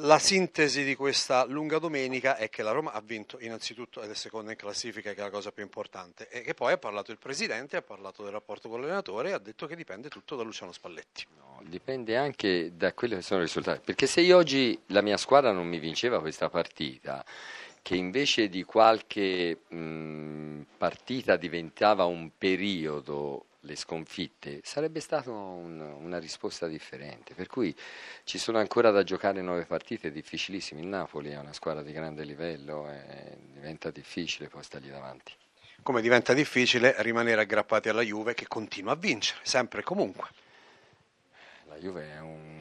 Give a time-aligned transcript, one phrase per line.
[0.00, 4.14] La sintesi di questa lunga domenica è che la Roma ha vinto innanzitutto ed è
[4.14, 7.16] seconda in classifica, che è la cosa più importante, e che poi ha parlato il
[7.16, 10.72] presidente, ha parlato del rapporto con l'allenatore e ha detto che dipende tutto da Luciano
[10.72, 11.24] Spalletti.
[11.38, 15.16] No, dipende anche da quelli che sono i risultati, perché se io oggi la mia
[15.16, 17.24] squadra non mi vinceva questa partita,
[17.80, 26.18] che invece di qualche mh, partita diventava un periodo le sconfitte, sarebbe stata un, una
[26.18, 27.34] risposta differente.
[27.34, 27.76] Per cui
[28.24, 30.80] ci sono ancora da giocare nove partite difficilissime.
[30.80, 35.32] Il Napoli è una squadra di grande livello e diventa difficile poi stargli davanti.
[35.82, 40.28] Come diventa difficile rimanere aggrappati alla Juve che continua a vincere, sempre e comunque.
[41.66, 42.55] La Juve è un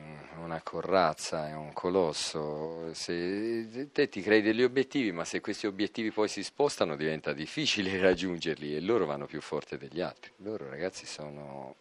[0.45, 2.93] una corazza, è un colosso.
[2.93, 7.97] Se, te ti crei degli obiettivi, ma se questi obiettivi poi si spostano diventa difficile
[7.99, 10.31] raggiungerli e loro vanno più forte degli altri.
[10.37, 11.75] Loro ragazzi sono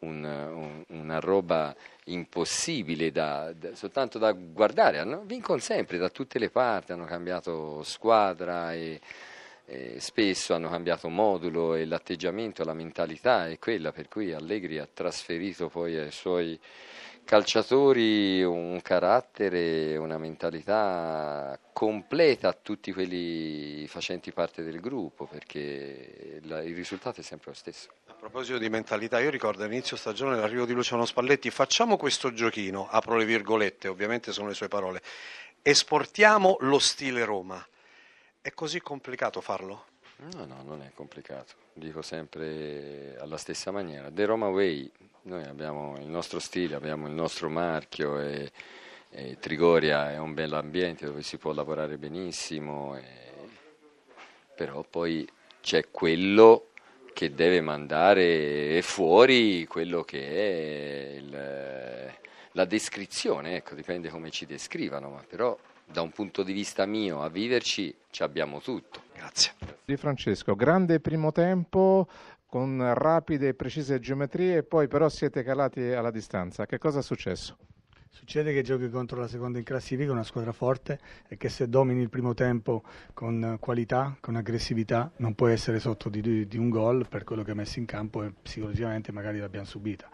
[0.00, 6.38] un, un, una roba impossibile da, da, soltanto da guardare, hanno, vincono sempre da tutte
[6.38, 9.00] le parti, hanno cambiato squadra e,
[9.64, 14.88] e spesso hanno cambiato modulo e l'atteggiamento, la mentalità è quella per cui Allegri ha
[14.92, 16.58] trasferito poi ai suoi
[17.28, 26.74] calciatori un carattere, una mentalità completa a tutti quelli facenti parte del gruppo perché il
[26.74, 27.90] risultato è sempre lo stesso.
[28.06, 32.88] A proposito di mentalità, io ricordo all'inizio stagione l'arrivo di Luciano Spalletti, facciamo questo giochino,
[32.88, 35.02] apro le virgolette, ovviamente sono le sue parole,
[35.60, 37.62] esportiamo lo stile Roma.
[38.40, 39.87] È così complicato farlo?
[40.20, 44.10] No, no, non è complicato, dico sempre alla stessa maniera.
[44.10, 44.90] The Roma Way,
[45.22, 48.50] noi abbiamo il nostro stile, abbiamo il nostro marchio e,
[49.10, 53.02] e Trigoria è un bel ambiente dove si può lavorare benissimo, e,
[54.56, 55.28] però poi
[55.60, 56.70] c'è quello
[57.12, 62.12] che deve mandare fuori quello che è il,
[62.52, 65.56] la descrizione, ecco, dipende come ci descrivano, ma però
[65.90, 69.02] da un punto di vista mio a viverci ci abbiamo tutto.
[69.14, 69.52] Grazie.
[69.84, 72.08] Di Francesco, grande primo tempo
[72.46, 76.66] con rapide e precise geometrie, poi però siete calati alla distanza.
[76.66, 77.56] Che cosa è successo?
[78.10, 80.98] Succede che giochi contro la seconda in classifica, una squadra forte,
[81.28, 82.82] e che se domini il primo tempo
[83.14, 87.50] con qualità, con aggressività, non puoi essere sotto di, di un gol per quello che
[87.50, 90.08] hai messo in campo e psicologicamente magari l'abbiamo subita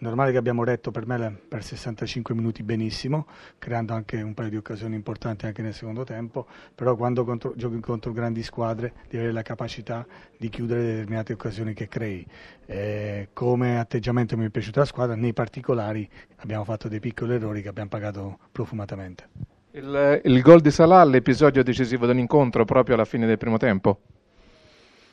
[0.00, 3.26] normale che abbiamo retto per me per 65 minuti benissimo,
[3.58, 7.80] creando anche un paio di occasioni importanti anche nel secondo tempo, però quando contro, giochi
[7.80, 10.06] contro grandi squadre devi avere la capacità
[10.36, 12.26] di chiudere determinate occasioni che crei.
[12.66, 17.62] Eh, come atteggiamento mi è piaciuta la squadra, nei particolari abbiamo fatto dei piccoli errori
[17.62, 19.28] che abbiamo pagato profumatamente.
[19.72, 24.00] Il, il gol di Salah, l'episodio decisivo dell'incontro proprio alla fine del primo tempo?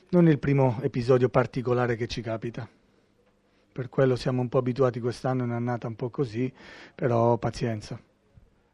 [0.09, 2.67] Non il primo episodio particolare che ci capita
[3.77, 6.51] per quello siamo un po' abituati quest'anno, è un'annata un po' così,
[6.95, 7.95] però pazienza.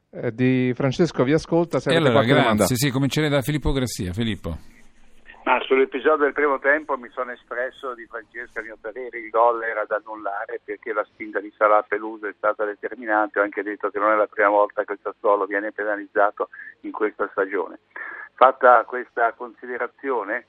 [0.09, 4.13] Eh, di Francesco vi ascolta, se e allora, grazie, sì, comincerei da Filippo Grassia.
[4.13, 4.55] Filippo.
[5.43, 9.61] Ma sull'episodio del primo tempo mi sono espresso di Francesca, a mio parere il gol
[9.61, 13.89] era da annullare perché la spinta di Salah Peluso è stata determinante, ho anche detto
[13.89, 16.47] che non è la prima volta che il Sassuolo viene penalizzato
[16.81, 17.79] in questa stagione.
[18.35, 20.45] Fatta questa considerazione,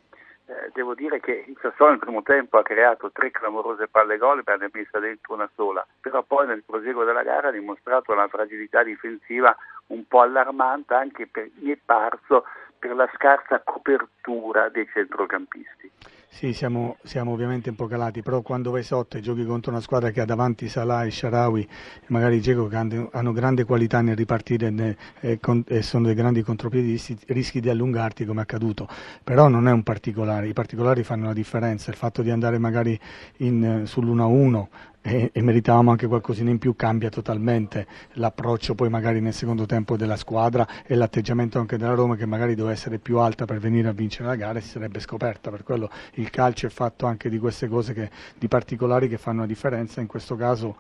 [0.47, 4.43] eh, devo dire che il Sassuolo nel primo tempo ha creato tre clamorose palle gol
[4.45, 8.29] e ne messa dentro una sola, però poi nel proseguo della gara ha dimostrato una
[8.29, 9.57] fragilità difensiva
[9.87, 12.45] un po' allarmante anche per, mi è parso
[12.79, 15.91] per la scarsa copertura dei centrocampisti.
[16.37, 19.81] Sì, siamo, siamo, ovviamente un po' calati, però quando vai sotto e giochi contro una
[19.81, 21.67] squadra che ha davanti Salah e Sharawi
[22.09, 27.61] magari Dzeko che hanno, grande qualità nel ripartire e, e, sono dei grandi contropiedisti, rischi
[27.61, 28.89] di allungarti come è accaduto.
[29.23, 32.99] Però non è un particolare, i particolari fanno la differenza, il fatto di andare magari
[33.37, 34.67] in, sull'1-1
[35.07, 39.99] e, e, meritavamo anche qualcosina in più, cambia totalmente l'approccio poi magari nel secondo tempo
[39.99, 43.89] della squadra e l'atteggiamento anche della Roma che magari doveva essere più alta per venire
[43.89, 47.29] a vincere la gara e si sarebbe scoperta, per quello il calcio è fatto anche
[47.29, 50.77] di queste cose che, di particolari che fanno la differenza, in questo caso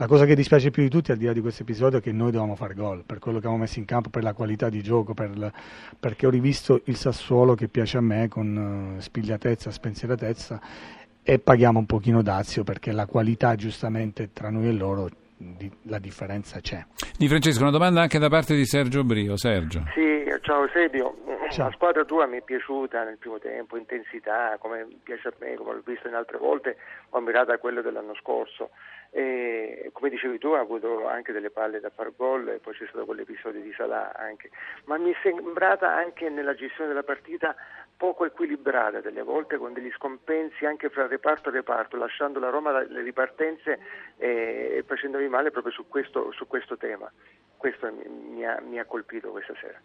[0.00, 2.12] la cosa che dispiace più di tutti al di là di questo episodio è che
[2.12, 4.80] noi dovevamo fare gol per quello che abbiamo messo in campo, per la qualità di
[4.80, 5.52] gioco, per
[5.98, 10.60] perché ho rivisto il Sassuolo che piace a me con uh, spigliatezza, spensieratezza
[11.20, 15.98] e paghiamo un pochino dazio perché la qualità giustamente tra noi e loro di, la
[15.98, 16.84] differenza c'è.
[17.16, 19.36] Di Francesco, una domanda anche da parte di Sergio Brio.
[19.36, 19.82] Sergio.
[19.94, 21.16] Sì, ciao Sebio.
[21.50, 21.66] Ciao.
[21.66, 25.74] La squadra tua mi è piaciuta nel primo tempo, intensità, come piace a me, come
[25.74, 26.76] l'ho visto in altre volte,
[27.10, 28.70] ho ammirato a quello dell'anno scorso.
[29.10, 32.86] E, come dicevi tu ha avuto anche delle palle da far gol e poi c'è
[32.88, 34.50] stato quell'episodio di Salah anche
[34.84, 37.56] ma mi è sembrata anche nella gestione della partita
[37.96, 42.82] poco equilibrata delle volte con degli scompensi anche fra reparto e reparto lasciando la Roma
[42.82, 43.78] le ripartenze
[44.18, 47.10] e, e facendovi male proprio su questo, su questo tema
[47.58, 49.78] questo mi, ha, mi ha colpito questa sera.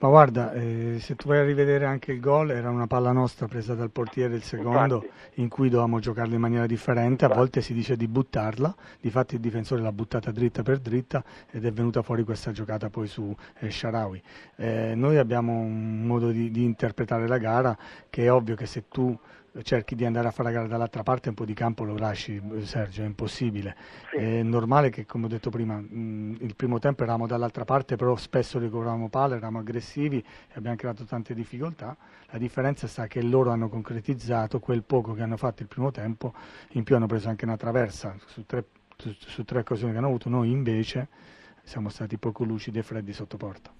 [0.00, 3.48] Ma guarda, eh, se tu vai a rivedere anche il gol, era una palla nostra
[3.48, 5.40] presa dal portiere il secondo, Infatti.
[5.40, 9.40] in cui dovevamo giocarla in maniera differente, a volte si dice di buttarla, difatti il
[9.40, 13.72] difensore l'ha buttata dritta per dritta ed è venuta fuori questa giocata poi su eh,
[13.72, 14.22] Sharawi.
[14.54, 17.76] Eh, noi abbiamo un modo di, di interpretare la gara
[18.08, 19.18] che è ovvio che se tu
[19.62, 22.40] cerchi di andare a fare la gara dall'altra parte un po' di campo lo lasci
[22.62, 23.76] Sergio, è impossibile.
[24.10, 24.16] Sì.
[24.16, 28.16] È normale che come ho detto prima mh, il primo tempo eravamo dall'altra parte però
[28.16, 31.96] spesso ricorravamo palle, eravamo aggressivi e abbiamo creato tante difficoltà.
[32.30, 36.34] La differenza sta che loro hanno concretizzato quel poco che hanno fatto il primo tempo,
[36.72, 38.66] in più hanno preso anche una traversa su tre,
[38.96, 41.08] su, su tre occasioni che hanno avuto, noi invece
[41.62, 43.70] siamo stati poco lucidi e freddi sotto porta.